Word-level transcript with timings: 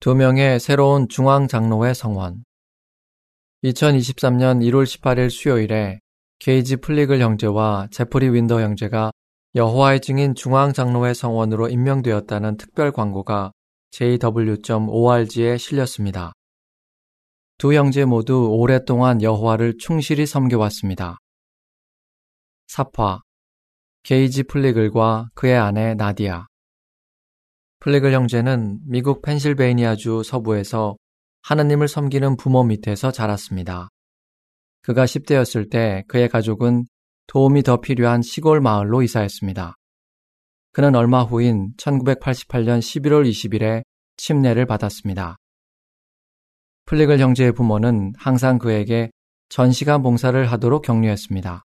두 0.00 0.14
명의 0.14 0.58
새로운 0.58 1.08
중앙 1.10 1.46
장로회 1.46 1.92
성원. 1.92 2.42
2023년 3.64 4.62
1월 4.62 4.84
18일 4.86 5.28
수요일에 5.28 6.00
게이지 6.38 6.76
플리글 6.76 7.20
형제와 7.20 7.88
제프리 7.90 8.30
윈더 8.30 8.62
형제가 8.62 9.12
여호와의 9.54 10.00
증인 10.00 10.34
중앙 10.34 10.72
장로회 10.72 11.12
성원으로 11.12 11.68
임명되었다는 11.68 12.56
특별 12.56 12.92
광고가 12.92 13.52
jw.org에 13.90 15.58
실렸습니다. 15.58 16.32
두 17.58 17.74
형제 17.74 18.06
모두 18.06 18.48
오랫동안 18.50 19.20
여호와를 19.20 19.76
충실히 19.78 20.24
섬겨왔습니다. 20.24 21.18
삽화 22.68 23.20
게이지 24.04 24.44
플리글과 24.44 25.28
그의 25.34 25.58
아내 25.58 25.92
나디아 25.92 26.46
플리글 27.80 28.12
형제는 28.12 28.78
미국 28.84 29.22
펜실베이니아주 29.22 30.22
서부에서 30.22 30.96
하나님을 31.40 31.88
섬기는 31.88 32.36
부모 32.36 32.62
밑에서 32.62 33.10
자랐습니다. 33.10 33.88
그가 34.82 35.06
10대였을 35.06 35.70
때 35.70 36.04
그의 36.06 36.28
가족은 36.28 36.84
도움이 37.26 37.62
더 37.62 37.80
필요한 37.80 38.20
시골 38.20 38.60
마을로 38.60 39.00
이사했습니다. 39.00 39.74
그는 40.72 40.94
얼마 40.94 41.22
후인 41.22 41.72
1988년 41.78 42.80
11월 42.80 43.26
20일에 43.26 43.82
침례를 44.18 44.66
받았습니다. 44.66 45.36
플리글 46.84 47.18
형제의 47.18 47.52
부모는 47.52 48.12
항상 48.18 48.58
그에게 48.58 49.10
전시간 49.48 50.02
봉사를 50.02 50.52
하도록 50.52 50.82
격려했습니다. 50.82 51.62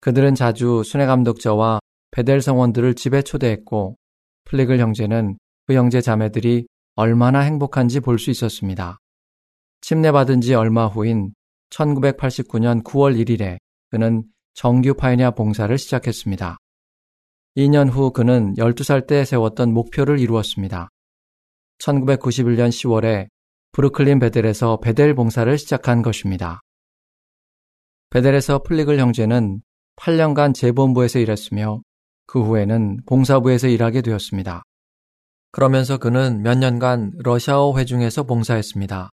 그들은 0.00 0.34
자주 0.34 0.82
순회 0.84 1.06
감독저와 1.06 1.80
베델 2.10 2.42
성원들을 2.42 2.94
집에 2.94 3.22
초대했고 3.22 3.96
플리글 4.46 4.78
형제는 4.80 5.38
그 5.66 5.74
형제 5.74 6.00
자매들이 6.00 6.66
얼마나 6.94 7.40
행복한지 7.40 8.00
볼 8.00 8.18
수 8.18 8.30
있었습니다. 8.30 8.98
침례받은 9.82 10.40
지 10.40 10.54
얼마 10.54 10.86
후인 10.86 11.32
1989년 11.70 12.82
9월 12.82 13.16
1일에 13.22 13.58
그는 13.90 14.24
정규 14.54 14.94
파이니아 14.94 15.32
봉사를 15.32 15.76
시작했습니다. 15.76 16.56
2년 17.56 17.90
후 17.90 18.10
그는 18.12 18.54
12살 18.54 19.06
때 19.06 19.24
세웠던 19.24 19.72
목표를 19.72 20.18
이루었습니다. 20.18 20.88
1991년 21.78 22.70
10월에 22.70 23.28
브루클린 23.72 24.18
베델에서 24.18 24.78
베델 24.78 25.14
봉사를 25.14 25.58
시작한 25.58 26.02
것입니다. 26.02 26.60
베델에서 28.10 28.62
플리글 28.62 28.98
형제는 28.98 29.60
8년간 29.96 30.54
재본부에서 30.54 31.18
일했으며 31.18 31.82
그 32.26 32.42
후에는 32.42 33.00
봉사부에서 33.06 33.68
일하게 33.68 34.02
되었습니다. 34.02 34.62
그러면서 35.52 35.96
그는 35.96 36.42
몇 36.42 36.58
년간 36.58 37.12
러시아어 37.22 37.78
회중에서 37.78 38.24
봉사했습니다. 38.24 39.10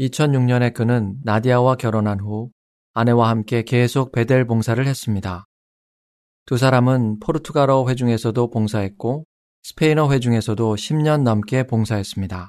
2006년에 0.00 0.72
그는 0.74 1.16
나디아와 1.22 1.76
결혼한 1.76 2.20
후 2.20 2.50
아내와 2.94 3.28
함께 3.28 3.62
계속 3.62 4.12
베델 4.12 4.46
봉사를 4.46 4.84
했습니다. 4.86 5.44
두 6.46 6.56
사람은 6.56 7.20
포르투갈어 7.20 7.88
회중에서도 7.88 8.50
봉사했고 8.50 9.24
스페인어 9.62 10.10
회중에서도 10.12 10.76
10년 10.76 11.22
넘게 11.22 11.66
봉사했습니다. 11.66 12.48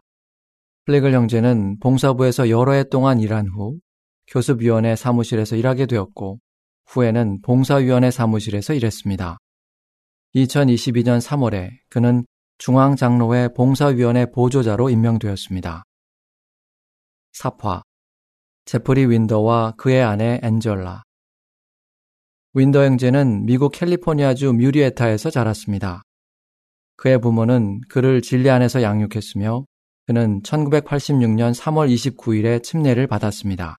플레글 0.85 1.13
형제는 1.13 1.79
봉사부에서 1.79 2.49
여러 2.49 2.73
해 2.73 2.83
동안 2.83 3.19
일한 3.19 3.47
후 3.47 3.79
교습위원회 4.27 4.95
사무실에서 4.95 5.55
일하게 5.55 5.85
되었고 5.85 6.39
후에는 6.87 7.41
봉사위원회 7.41 8.11
사무실에서 8.11 8.73
일했습니다. 8.73 9.37
2022년 10.35 11.21
3월에 11.21 11.71
그는 11.89 12.25
중앙장로회 12.57 13.49
봉사위원회 13.53 14.31
보조자로 14.31 14.89
임명되었습니다. 14.89 15.83
사파 17.33 17.81
제프리 18.65 19.05
윈더와 19.07 19.75
그의 19.77 20.03
아내 20.03 20.39
앤젤라 20.43 21.03
윈더 22.53 22.83
형제는 22.83 23.45
미국 23.45 23.71
캘리포니아주 23.73 24.53
뮤리에타에서 24.53 25.29
자랐습니다. 25.29 26.03
그의 26.95 27.19
부모는 27.19 27.81
그를 27.89 28.21
진리 28.21 28.49
안에서 28.49 28.81
양육했으며 28.81 29.65
그는 30.07 30.41
1986년 30.41 31.53
3월 31.53 31.93
29일에 31.93 32.63
침례를 32.63 33.07
받았습니다. 33.07 33.75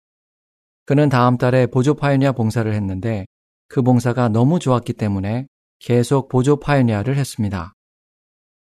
그는 0.85 1.09
다음 1.09 1.39
달에 1.39 1.67
보조 1.67 1.95
파이오니아 1.95 2.33
봉사를 2.33 2.71
했는데 2.73 3.25
그 3.69 3.83
봉사가 3.83 4.29
너무 4.29 4.59
좋았기 4.59 4.93
때문에 4.93 5.47
계속 5.79 6.29
보조 6.29 6.57
파이오니아를 6.57 7.17
했습니다. 7.17 7.73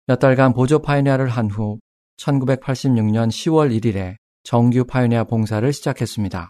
몇 0.08 0.20
달간 0.20 0.54
보조 0.54 0.80
파이오니아를 0.80 1.30
한 1.30 1.48
후 1.48 1.80
1986년 2.18 3.30
10월 3.30 3.78
1일에 3.80 4.16
정규 4.44 4.84
파이오니아 4.86 5.24
봉사를 5.26 5.72
시작했습니다. 5.72 6.50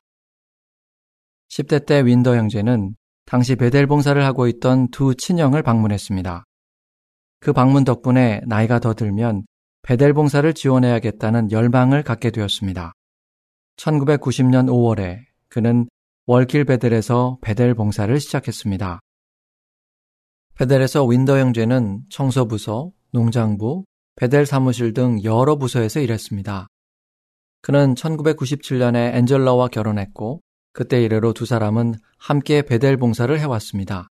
10대 1.50 1.86
때 1.86 2.06
윈더 2.06 2.36
형제는 2.36 2.96
당시 3.26 3.56
베델 3.56 3.88
봉사를 3.88 4.22
하고 4.24 4.48
있던 4.48 4.90
두 4.90 5.16
친형을 5.16 5.62
방문했습니다. 5.62 6.44
그 7.40 7.54
방문 7.54 7.84
덕분에 7.84 8.42
나이가 8.46 8.80
더 8.80 8.94
들면 8.94 9.46
베델 9.84 10.14
봉사를 10.14 10.52
지원해야겠다는 10.54 11.52
열망을 11.52 12.04
갖게 12.04 12.32
되었습니다. 12.32 12.94
1990년 13.78 14.68
5월에 14.68 15.20
그는 15.50 15.88
월길 16.26 16.66
베델에서 16.66 17.38
베델 17.42 17.76
봉사를 17.76 18.18
시작했습니다. 18.20 19.00
베델에서 20.56 21.04
윈더 21.06 21.40
형제는 21.40 22.04
청소부서, 22.10 22.92
농장부, 23.12 23.86
베델 24.16 24.46
사무실 24.46 24.94
등 24.94 25.24
여러 25.24 25.56
부서에서 25.56 26.00
일했습니다. 26.00 26.68
그는 27.62 27.96
1997년에 27.96 29.16
앤젤라와 29.16 29.70
결혼했고 29.70 30.42
그때 30.72 31.02
이래로 31.02 31.34
두 31.34 31.48
사람은 31.48 31.96
함께 32.20 32.62
베델 32.62 32.98
봉사를 32.98 33.40
해왔습니다. 33.40 34.08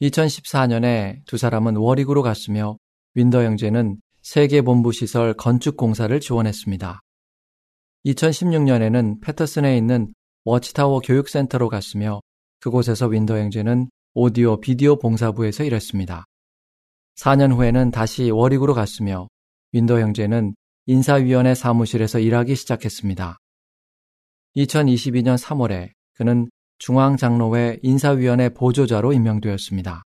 2014년에 0.00 1.24
두 1.26 1.36
사람은 1.36 1.76
워릭으로 1.76 2.22
갔으며 2.22 2.76
윈더 3.14 3.42
형제는 3.42 3.96
세계 4.22 4.62
본부 4.62 4.92
시설 4.92 5.34
건축 5.34 5.76
공사를 5.76 6.18
지원했습니다. 6.20 7.00
2016년에는 8.06 9.20
패터슨에 9.22 9.76
있는 9.76 10.12
워치타워 10.44 11.00
교육센터로 11.00 11.68
갔으며 11.68 12.20
그곳에서 12.60 13.08
윈더 13.08 13.38
형제는 13.38 13.88
오디오 14.14 14.60
비디오 14.60 14.96
봉사부에서 14.96 15.64
일했습니다. 15.64 16.26
4년 17.16 17.56
후에는 17.56 17.90
다시 17.90 18.30
워릭으로 18.30 18.74
갔으며 18.74 19.26
윈더 19.72 20.00
형제는 20.00 20.54
인사위원회 20.84 21.54
사무실에서 21.54 22.18
일하기 22.18 22.54
시작했습니다. 22.54 23.38
2022년 24.56 25.38
3월에 25.38 25.92
그는 26.12 26.50
중앙장로회 26.76 27.78
인사위원회 27.82 28.50
보조자로 28.50 29.14
임명되었습니다. 29.14 30.02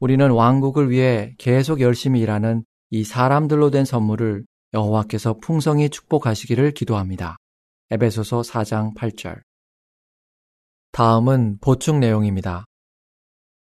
우리는 0.00 0.30
왕국을 0.30 0.90
위해 0.90 1.34
계속 1.36 1.80
열심히 1.80 2.20
일하는 2.20 2.64
이 2.88 3.04
사람들로 3.04 3.70
된 3.70 3.84
선물을 3.84 4.46
여호와께서 4.72 5.34
풍성히 5.42 5.90
축복하시기를 5.90 6.72
기도합니다. 6.72 7.36
에베소서 7.90 8.40
4장 8.40 8.94
8절 8.94 9.45
다음은 10.96 11.58
보충 11.60 12.00
내용입니다. 12.00 12.64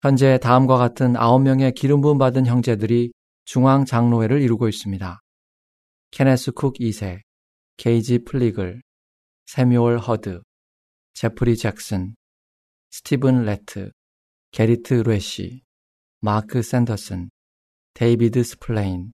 현재 0.02 0.38
다음과 0.38 0.78
같은 0.78 1.14
9명의 1.14 1.74
기름 1.74 2.00
부음 2.00 2.16
받은 2.16 2.46
형제들이 2.46 3.12
중앙 3.44 3.84
장로회를 3.84 4.40
이루고 4.40 4.68
있습니다. 4.68 5.18
케네스 6.12 6.52
쿡 6.52 6.74
2세, 6.74 7.22
게이지 7.76 8.20
플리글, 8.20 8.82
새뮤얼 9.46 9.98
허드, 9.98 10.42
제프리 11.14 11.56
잭슨, 11.56 12.14
스티븐 12.92 13.46
레트, 13.46 13.90
게리트 14.52 14.94
레시, 15.04 15.64
마크 16.20 16.62
샌더슨, 16.62 17.30
데이비드 17.94 18.44
스플레인, 18.44 19.10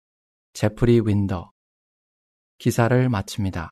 제프리 0.53 1.01
윈더. 1.01 1.51
기사를 2.59 3.09
마칩니다. 3.09 3.71